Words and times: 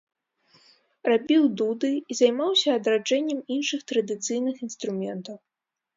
Рабіў 1.11 1.43
дуды 1.61 1.91
і 2.11 2.17
займаўся 2.21 2.69
адраджэннем 2.79 3.39
іншых 3.57 3.79
традыцыйных 3.93 4.55
інструментаў. 4.69 5.37